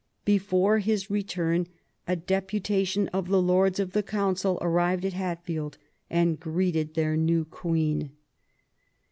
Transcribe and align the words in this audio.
Before 0.25 0.79
his 0.79 1.11
return, 1.11 1.67
a 2.07 2.15
deputation 2.15 3.07
of 3.09 3.27
the 3.27 3.39
Lords 3.39 3.79
of 3.79 3.91
the 3.91 4.01
Council 4.01 4.57
arrived 4.59 5.05
at 5.05 5.13
Hatfield 5.13 5.77
and 6.09 6.39
greeted 6.39 6.95
their 6.95 7.15
new 7.15 7.45
Queen. 7.45 8.09